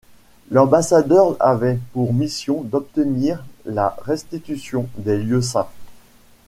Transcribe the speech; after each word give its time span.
L'ambassadeur 0.49 1.37
avait 1.39 1.77
pour 1.93 2.11
mission 2.11 2.63
d'obtenir 2.63 3.45
la 3.65 3.95
restitution 4.01 4.89
des 4.97 5.19
Lieux 5.21 5.43
Saints. 5.43 5.69